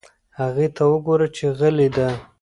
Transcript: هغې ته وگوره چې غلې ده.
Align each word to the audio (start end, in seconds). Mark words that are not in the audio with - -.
هغې 0.39 0.67
ته 0.75 0.83
وگوره 0.91 1.27
چې 1.35 1.45
غلې 1.59 1.87
ده. 1.95 2.07